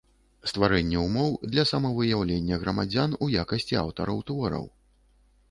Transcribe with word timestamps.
Стварэнне 0.51 1.03
ўмоў 1.07 1.35
для 1.55 1.65
самавыяўлення 1.73 2.59
грамадзян 2.65 3.15
у 3.27 3.29
якасцi 3.45 3.79
аўтараў 3.85 4.25
твораў. 4.33 4.69